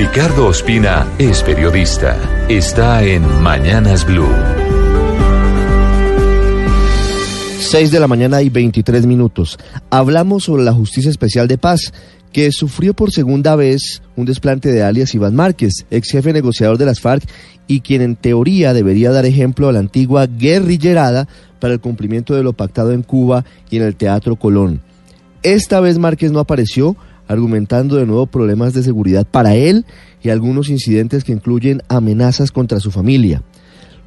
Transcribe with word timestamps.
Ricardo 0.00 0.46
Ospina 0.46 1.08
es 1.18 1.42
periodista. 1.42 2.16
Está 2.48 3.02
en 3.02 3.42
Mañanas 3.42 4.06
Blue. 4.06 4.28
6 7.58 7.90
de 7.90 7.98
la 7.98 8.06
mañana 8.06 8.40
y 8.42 8.48
23 8.48 9.06
minutos. 9.06 9.58
Hablamos 9.90 10.44
sobre 10.44 10.62
la 10.62 10.72
Justicia 10.72 11.10
Especial 11.10 11.48
de 11.48 11.58
Paz, 11.58 11.92
que 12.32 12.52
sufrió 12.52 12.94
por 12.94 13.10
segunda 13.10 13.56
vez 13.56 14.00
un 14.14 14.24
desplante 14.24 14.70
de 14.70 14.84
alias 14.84 15.16
Iván 15.16 15.34
Márquez, 15.34 15.84
ex 15.90 16.12
jefe 16.12 16.32
negociador 16.32 16.78
de 16.78 16.86
las 16.86 17.00
FARC 17.00 17.28
y 17.66 17.80
quien 17.80 18.00
en 18.00 18.14
teoría 18.14 18.74
debería 18.74 19.10
dar 19.10 19.26
ejemplo 19.26 19.68
a 19.68 19.72
la 19.72 19.80
antigua 19.80 20.28
guerrillerada 20.28 21.26
para 21.58 21.74
el 21.74 21.80
cumplimiento 21.80 22.36
de 22.36 22.44
lo 22.44 22.52
pactado 22.52 22.92
en 22.92 23.02
Cuba 23.02 23.44
y 23.68 23.78
en 23.78 23.82
el 23.82 23.96
Teatro 23.96 24.36
Colón. 24.36 24.80
Esta 25.42 25.80
vez 25.80 25.98
Márquez 25.98 26.30
no 26.30 26.38
apareció, 26.38 26.96
argumentando 27.28 27.96
de 27.96 28.06
nuevo 28.06 28.26
problemas 28.26 28.72
de 28.72 28.82
seguridad 28.82 29.26
para 29.26 29.54
él 29.54 29.84
y 30.22 30.30
algunos 30.30 30.68
incidentes 30.68 31.22
que 31.22 31.32
incluyen 31.32 31.82
amenazas 31.88 32.50
contra 32.50 32.80
su 32.80 32.90
familia. 32.90 33.42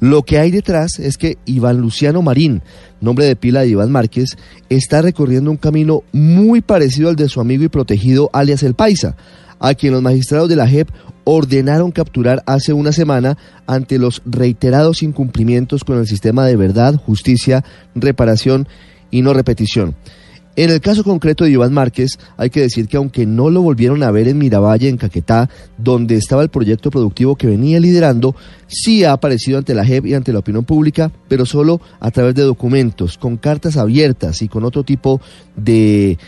Lo 0.00 0.22
que 0.22 0.38
hay 0.38 0.52
detrás 0.52 1.00
es 1.00 1.18
que 1.18 1.38
Iván 1.44 1.78
Luciano 1.78 2.22
Marín, 2.22 2.62
nombre 3.00 3.26
de 3.26 3.34
pila 3.34 3.62
de 3.62 3.68
Iván 3.68 3.90
Márquez, 3.90 4.36
está 4.68 5.02
recorriendo 5.02 5.50
un 5.50 5.56
camino 5.56 6.04
muy 6.12 6.60
parecido 6.60 7.08
al 7.08 7.16
de 7.16 7.28
su 7.28 7.40
amigo 7.40 7.64
y 7.64 7.68
protegido 7.68 8.30
alias 8.32 8.62
El 8.62 8.74
Paisa, 8.74 9.16
a 9.58 9.74
quien 9.74 9.92
los 9.92 10.02
magistrados 10.02 10.48
de 10.48 10.54
la 10.54 10.68
JEP 10.68 10.88
ordenaron 11.24 11.90
capturar 11.90 12.44
hace 12.46 12.72
una 12.72 12.92
semana 12.92 13.36
ante 13.66 13.98
los 13.98 14.22
reiterados 14.24 15.02
incumplimientos 15.02 15.82
con 15.82 15.98
el 15.98 16.06
sistema 16.06 16.46
de 16.46 16.56
verdad, 16.56 16.94
justicia, 16.94 17.64
reparación 17.94 18.68
y 19.10 19.22
no 19.22 19.34
repetición. 19.34 19.96
En 20.58 20.70
el 20.70 20.80
caso 20.80 21.04
concreto 21.04 21.44
de 21.44 21.52
Iván 21.52 21.72
Márquez, 21.72 22.18
hay 22.36 22.50
que 22.50 22.62
decir 22.62 22.88
que 22.88 22.96
aunque 22.96 23.26
no 23.26 23.48
lo 23.48 23.62
volvieron 23.62 24.02
a 24.02 24.10
ver 24.10 24.26
en 24.26 24.38
Miravalle, 24.38 24.88
en 24.88 24.96
Caquetá, 24.96 25.48
donde 25.76 26.16
estaba 26.16 26.42
el 26.42 26.48
proyecto 26.48 26.90
productivo 26.90 27.36
que 27.36 27.46
venía 27.46 27.78
liderando, 27.78 28.34
sí 28.66 29.04
ha 29.04 29.12
aparecido 29.12 29.58
ante 29.58 29.72
la 29.72 29.84
JEP 29.84 30.06
y 30.06 30.14
ante 30.14 30.32
la 30.32 30.40
opinión 30.40 30.64
pública, 30.64 31.12
pero 31.28 31.46
solo 31.46 31.80
a 32.00 32.10
través 32.10 32.34
de 32.34 32.42
documentos, 32.42 33.18
con 33.18 33.36
cartas 33.36 33.76
abiertas 33.76 34.42
y 34.42 34.48
con 34.48 34.64
otro 34.64 34.82
tipo 34.82 35.20
de 35.54 36.18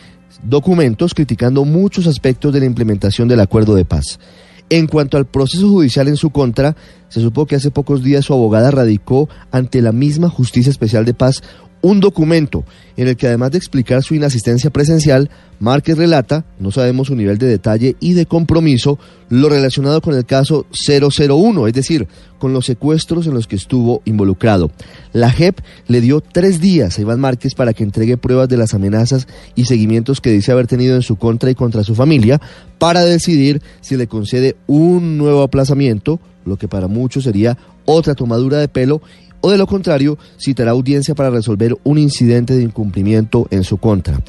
documentos 0.44 1.12
criticando 1.12 1.65
muchos 1.65 2.06
aspectos 2.06 2.53
de 2.53 2.61
la 2.61 2.67
implementación 2.67 3.27
del 3.27 3.41
acuerdo 3.41 3.75
de 3.75 3.84
paz. 3.84 4.20
En 4.69 4.87
cuanto 4.87 5.17
al 5.17 5.27
proceso 5.27 5.69
judicial 5.69 6.06
en 6.06 6.17
su 6.17 6.31
contra, 6.31 6.77
se 7.09 7.20
supo 7.20 7.47
que 7.47 7.56
hace 7.56 7.72
pocos 7.72 8.05
días 8.05 8.27
su 8.27 8.33
abogada 8.33 8.70
radicó 8.70 9.28
ante 9.50 9.83
la 9.83 9.91
misma 9.91 10.28
Justicia 10.28 10.70
Especial 10.70 11.05
de 11.05 11.15
Paz 11.15 11.42
un 11.83 12.00
documento 12.00 12.64
en 12.97 13.09
el 13.09 13.17
que 13.17 13.27
además 13.27 13.53
de 13.53 13.59
explicar 13.59 14.03
su 14.03 14.14
inasistencia 14.14 14.70
presencial, 14.70 15.31
Márquez 15.59 15.97
relata, 15.97 16.45
no 16.59 16.70
sabemos 16.70 17.09
su 17.09 17.14
nivel 17.14 17.39
de 17.39 17.47
detalle 17.47 17.97
y 18.00 18.12
de 18.12 18.27
compromiso, 18.27 18.98
lo 19.28 19.48
relacionado 19.48 20.00
con 20.00 20.14
el 20.14 20.27
caso 20.27 20.67
001, 20.70 21.67
es 21.67 21.72
decir, 21.72 22.09
con 22.39 22.53
los 22.53 22.67
secuestros 22.67 23.27
en 23.27 23.34
los 23.34 23.47
que 23.47 23.56
estuvo 23.56 24.03
involucrado. 24.05 24.70
La 25.12 25.31
JEP 25.31 25.61
le 25.89 26.00
dio 26.00 26.20
tres 26.20 26.61
días 26.61 26.98
a 26.98 27.00
Iván 27.00 27.20
Márquez 27.20 27.55
para 27.55 27.72
que 27.72 27.84
entregue 27.84 28.17
pruebas 28.17 28.48
de 28.48 28.56
las 28.56 28.75
amenazas 28.75 29.28
y 29.55 29.67
seguimientos 29.67 30.20
que 30.20 30.31
dice 30.31 30.53
haber 30.53 30.67
tenido 30.67 30.97
en 30.97 31.03
su 31.03 31.17
contra 31.17 31.50
y 31.50 31.55
contra 31.55 31.84
su 31.84 31.94
familia, 31.94 32.41
para 32.78 33.05
decidir 33.05 33.62
si 33.81 33.97
le 33.97 34.06
concede 34.06 34.56
un 34.67 35.19
nuevo 35.19 35.42
aplazamiento, 35.42 36.20
lo 36.44 36.56
que 36.56 36.69
para 36.69 36.89
muchos 36.89 37.25
sería 37.25 37.59
otra 37.84 38.15
tomadura 38.15 38.59
de 38.59 38.69
pelo 38.69 39.03
o 39.41 39.50
de 39.50 39.58
lo 39.58 39.66
contrario 39.66 40.19
citará 40.38 40.72
audiencia 40.72 41.14
para 41.14 41.30
resolver 41.30 41.77
un 41.84 41.98
incidente 41.98 42.55
de 42.55 42.62
incumplimiento 42.62 43.47
en 43.50 43.64
su 43.64 43.78
contra. 43.78 44.20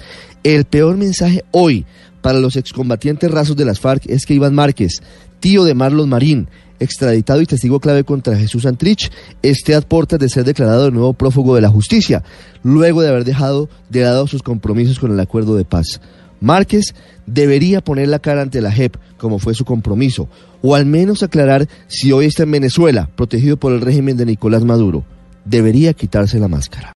El 0.44 0.66
peor 0.66 0.98
mensaje 0.98 1.44
hoy 1.52 1.86
para 2.22 2.40
los 2.40 2.56
excombatientes 2.56 3.30
rasos 3.30 3.56
de 3.56 3.66
las 3.66 3.80
FARC 3.80 4.08
es 4.08 4.26
que 4.26 4.34
Iván 4.34 4.56
Márquez, 4.56 5.02
tío 5.40 5.64
de 5.64 5.74
Marlon 5.74 6.10
Marín, 6.10 6.48
extraditado 6.80 7.42
y 7.42 7.46
testigo 7.46 7.80
clave 7.80 8.04
contra 8.04 8.38
Jesús 8.38 8.66
Antrich, 8.66 9.12
esté 9.42 9.76
a 9.76 9.82
puertas 9.82 10.20
de 10.20 10.30
ser 10.30 10.44
declarado 10.44 10.86
de 10.86 10.92
nuevo 10.92 11.14
prófugo 11.14 11.56
de 11.56 11.62
la 11.62 11.70
justicia, 11.70 12.24
luego 12.64 13.02
de 13.02 13.10
haber 13.10 13.24
dejado 13.24 13.70
de 13.90 14.02
lado 14.02 14.28
sus 14.28 14.42
compromisos 14.42 15.00
con 15.00 15.12
el 15.12 15.20
acuerdo 15.20 15.56
de 15.56 15.66
paz. 15.66 16.02
Márquez 16.42 16.94
debería 17.26 17.82
poner 17.82 18.10
la 18.10 18.20
cara 18.20 18.42
ante 18.42 18.60
la 18.60 18.72
JEP, 18.72 18.98
como 19.18 19.40
fue 19.40 19.54
su 19.54 19.64
compromiso, 19.64 20.28
o 20.62 20.76
al 20.76 20.86
menos 20.86 21.24
aclarar 21.24 21.70
si 21.88 22.12
hoy 22.12 22.26
está 22.26 22.44
en 22.44 22.52
Venezuela, 22.52 23.10
protegido 23.16 23.58
por 23.58 23.72
el 23.72 23.82
régimen 23.82 24.18
de 24.18 24.26
Nicolás 24.26 24.66
Maduro. 24.66 25.06
Debería 25.46 25.94
quitarse 25.94 26.40
la 26.40 26.48
máscara. 26.48 26.90